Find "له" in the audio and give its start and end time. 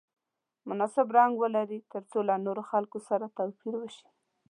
2.27-2.35